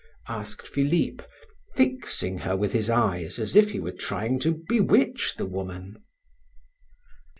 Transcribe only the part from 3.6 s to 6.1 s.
he were trying to bewitch the woman.